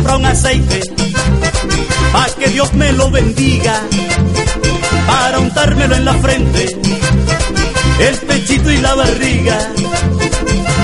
Comprar 0.00 0.16
un 0.16 0.24
aceite 0.24 0.80
para 2.12 2.34
que 2.34 2.48
Dios 2.48 2.72
me 2.72 2.92
lo 2.92 3.10
bendiga. 3.10 3.74
Para 5.06 5.38
untármelo 5.40 5.94
en 5.94 6.04
la 6.04 6.14
frente, 6.14 6.78
el 8.08 8.16
pechito 8.16 8.70
y 8.70 8.78
la 8.78 8.94
barriga. 8.94 9.58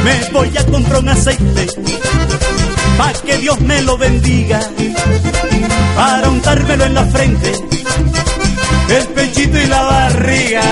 Me 0.04 0.30
voy 0.32 0.56
a 0.56 0.64
comprar 0.66 1.00
un 1.00 1.08
aceite 1.08 1.66
pa' 2.98 3.12
que 3.24 3.38
Dios 3.38 3.58
me 3.60 3.80
lo 3.82 3.96
bendiga, 3.96 4.60
para 5.96 6.28
untármelo 6.28 6.84
en 6.84 6.94
la 6.94 7.04
frente, 7.06 7.52
el 8.88 9.06
pechito 9.08 9.58
y 9.58 9.66
la 9.66 9.82
barriga. 9.82 10.62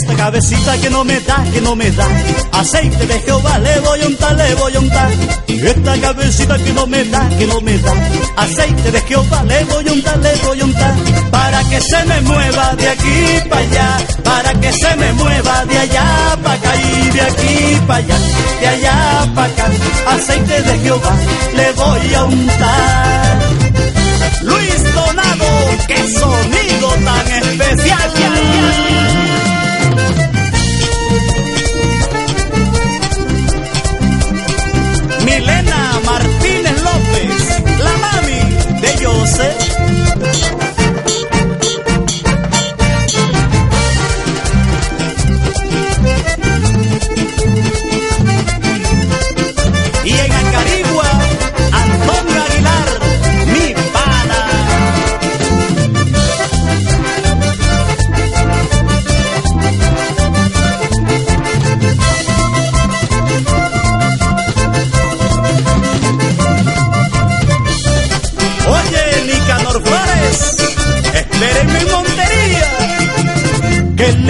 Esta 0.00 0.14
cabecita 0.14 0.78
que 0.78 0.88
no 0.88 1.04
me 1.04 1.20
da, 1.20 1.44
que 1.52 1.60
no 1.60 1.76
me 1.76 1.90
da, 1.90 2.06
aceite 2.52 3.06
de 3.06 3.20
Jehová 3.20 3.58
le 3.58 3.80
voy 3.80 4.00
a 4.00 4.06
untar, 4.06 4.34
le 4.34 4.54
voy 4.54 4.74
a 4.74 4.80
untar. 4.80 5.10
Esta 5.48 6.00
cabecita 6.00 6.56
que 6.58 6.72
no 6.72 6.86
me 6.86 7.04
da, 7.04 7.28
que 7.38 7.46
no 7.46 7.60
me 7.60 7.76
da, 7.78 7.92
aceite 8.36 8.90
de 8.90 9.00
Jehová 9.02 9.42
le 9.44 9.64
voy 9.64 9.88
a 9.88 9.92
untar, 9.92 10.18
le 10.18 10.34
voy 10.36 10.60
a 10.60 10.64
untar. 10.64 10.94
Para 11.30 11.62
que 11.64 11.80
se 11.80 12.04
me 12.06 12.20
mueva 12.22 12.74
de 12.76 12.88
aquí 12.88 13.48
para 13.48 13.60
allá, 13.60 13.98
para 14.24 14.54
que 14.54 14.72
se 14.72 14.96
me 14.96 15.12
mueva 15.12 15.64
de 15.66 15.78
allá 15.78 16.38
para 16.42 16.54
acá 16.54 16.72
y 16.76 17.10
de 17.10 17.20
aquí 17.20 17.80
para 17.86 17.98
allá, 17.98 18.18
de 18.60 18.68
allá 18.68 19.32
para 19.34 19.52
acá. 19.52 19.66
Aceite 20.08 20.62
de 20.62 20.78
Jehová 20.78 21.14
le 21.56 21.72
voy 21.72 22.14
a 22.14 22.24
untar. 22.24 23.38
Luis 24.42 24.89
de 39.40 39.69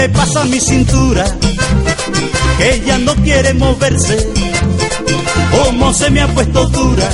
le 0.01 0.09
pasa 0.09 0.41
a 0.41 0.45
mi 0.45 0.59
cintura? 0.59 1.25
Que 2.57 2.75
ella 2.77 2.97
no 2.99 3.15
quiere 3.17 3.53
moverse. 3.53 4.17
Como 5.51 5.93
se 5.93 6.09
me 6.09 6.23
ha 6.23 6.29
puesto 6.29 6.67
dura, 6.69 7.09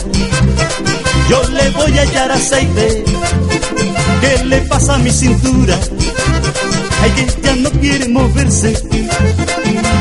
yo 1.28 1.42
le 1.48 1.70
voy 1.70 1.98
a 1.98 2.04
echar 2.04 2.30
aceite. 2.30 3.04
¿Qué 4.20 4.44
le 4.44 4.58
pasa 4.70 4.94
a 4.94 4.98
mi 4.98 5.10
cintura? 5.10 5.76
Ay, 7.02 7.12
ella 7.26 7.56
no 7.56 7.70
quiere 7.80 8.08
moverse. 8.08 8.72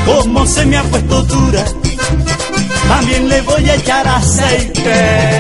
Como 0.06 0.46
se 0.46 0.66
me 0.68 0.78
ha 0.78 0.84
puesto 0.84 1.24
dura, 1.24 1.66
también 2.88 3.30
le 3.30 3.42
voy 3.42 3.68
a 3.68 3.76
echar 3.76 4.08
aceite. 4.08 5.35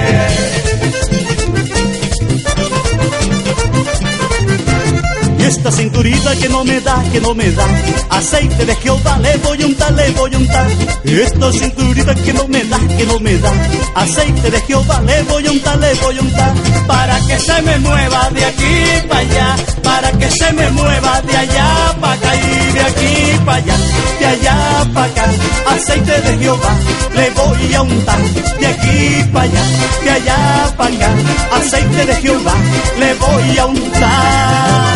Que 6.45 6.51
no 6.51 6.63
me 6.63 6.79
da, 6.79 7.03
que 7.11 7.21
no 7.21 7.33
me 7.33 7.51
da. 7.51 7.65
Aceite 8.11 8.65
de 8.65 8.75
Jehová 8.75 9.17
le 9.17 9.35
voy 9.37 9.63
a 9.63 9.65
untar, 9.65 9.91
le 9.93 10.11
voy 10.11 10.31
a 10.31 10.37
untar. 10.37 10.67
Esta 11.03 11.51
cinturita 11.51 12.13
que 12.13 12.33
no 12.33 12.47
me 12.47 12.63
da, 12.65 12.77
que 12.97 13.05
no 13.07 13.19
me 13.19 13.35
da. 13.37 13.51
Aceite 13.95 14.51
de 14.51 14.61
Jehová 14.61 15.01
le 15.01 15.23
voy 15.23 15.47
a 15.47 15.51
untar, 15.51 15.79
le 15.79 15.93
voy 15.95 16.17
a 16.19 16.21
untar. 16.21 16.53
Para 16.85 17.19
que 17.27 17.39
se 17.39 17.61
me 17.63 17.79
mueva 17.79 18.29
de 18.29 18.45
aquí 18.45 18.75
para 19.09 19.19
allá. 19.21 19.55
Para 19.81 20.11
que 20.11 20.29
se 20.29 20.53
me 20.53 20.69
mueva 20.69 21.21
de 21.21 21.37
allá 21.37 21.95
para 22.01 22.13
acá 22.13 22.35
Y 22.35 22.73
de 22.73 22.81
aquí 22.81 23.39
para 23.45 23.57
allá, 23.57 23.77
de 24.19 24.25
allá 24.25 24.87
para 24.93 25.05
acá. 25.07 25.25
Aceite 25.73 26.21
de 26.21 26.37
Jehová 26.37 26.73
le 27.15 27.29
voy 27.31 27.73
a 27.73 27.81
untar. 27.81 28.21
De 28.59 28.67
aquí 28.67 29.29
para 29.33 29.45
allá, 29.45 29.63
de 30.03 30.11
allá 30.11 30.73
para 30.77 30.95
acá. 30.95 31.09
Aceite 31.57 32.05
de 32.05 32.15
Jehová 32.21 32.53
le 32.99 33.13
voy 33.15 33.57
a 33.57 33.65
untar 33.65 34.94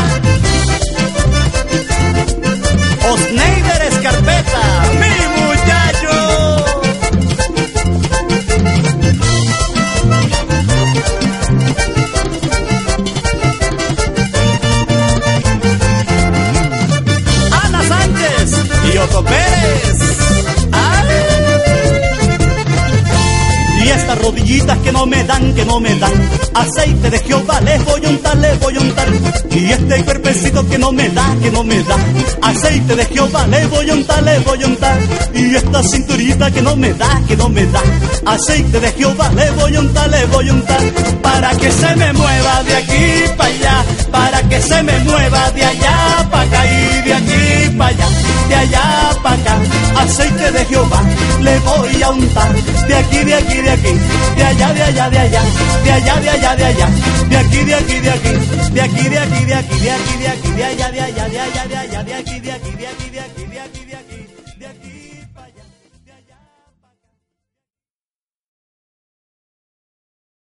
¡Ay! 20.72 20.90
Y 23.84 23.90
estas 23.90 24.20
rodillitas 24.20 24.78
que 24.80 24.92
no 24.92 25.06
me 25.06 25.24
dan, 25.24 25.54
que 25.54 25.66
no 25.66 25.80
me 25.80 25.96
dan. 25.96 26.12
Aceite 26.54 27.10
de 27.10 27.20
Jehová 27.20 27.62
les 27.62 27.84
voy 27.86 28.06
a 28.06 28.10
untar, 28.10 28.38
les 28.38 28.60
voy 28.60 28.76
a 28.76 28.80
untar. 28.82 29.08
Y 29.52 29.72
este 29.72 30.04
cuerpecito 30.04 30.68
que 30.68 30.78
no 30.78 30.92
me 30.92 31.10
da, 31.10 31.36
que 31.42 31.50
no 31.52 31.64
me 31.64 31.82
da. 31.84 31.98
Aceite 32.42 32.96
de 32.96 33.06
Jehová 33.06 33.48
les 33.48 33.70
voy 33.70 33.90
a 33.90 33.94
untar, 33.94 34.24
les 34.24 34.44
voy 34.44 34.64
a 34.64 34.68
untar. 34.68 34.98
Y 35.34 35.56
esta 35.56 35.84
cinturita 35.84 36.52
que 36.52 36.62
no 36.62 36.76
me 36.76 36.94
da, 36.94 37.22
que 37.28 37.38
no 37.38 37.50
me 37.50 37.66
da. 37.66 37.82
Aceite 38.26 38.80
de 38.80 38.92
Jehová 38.92 39.32
les 39.36 39.56
voy 39.56 39.76
a 39.76 39.80
untar, 39.80 40.10
les 40.10 40.30
voy 40.30 40.50
a 40.50 40.54
untar. 40.54 40.82
Para 41.22 41.50
que 41.56 41.72
se 41.72 41.96
me 41.96 42.14
mueva 42.14 42.64
de 42.64 42.76
aquí 42.76 43.34
para 43.38 43.50
allá. 43.50 43.86
Para 44.12 44.42
que 44.50 44.62
se 44.62 44.84
me 44.84 45.00
mueva 45.00 45.09
voy 51.78 52.02
a 52.02 52.10
untar 52.10 52.54
De 52.88 52.96
aquí, 52.96 53.24
de 53.24 53.36
aquí, 53.36 53.62
de 53.62 53.72
aquí 53.72 53.94
De 54.36 54.44
allá, 54.44 54.74
de 54.74 54.84
allá, 54.84 55.10
de 55.10 55.18
allá 55.20 55.42
De 55.84 55.92
allá, 55.92 56.16
de 56.16 56.30
allá, 56.30 56.56
de 56.56 56.66
allá 56.66 56.90
De 57.30 57.38
aquí, 57.38 57.64
de 57.64 57.76
aquí, 57.76 58.00
de 58.00 58.10
aquí 58.10 58.32
De 58.72 58.82
aquí, 58.82 59.10
de 59.10 59.20
aquí, 59.20 59.46
de 59.46 59.54
aquí 59.56 59.80
De 59.80 59.92
aquí, 59.92 60.18
de 60.18 60.28
aquí, 60.28 60.52
de 60.52 60.64
allá, 60.64 60.92
de 60.92 61.02
allá 61.02 61.28
De 61.30 61.40
allá, 61.40 61.68
de 61.68 61.78
allá, 61.78 62.04
de 62.04 62.14
aquí, 62.14 62.39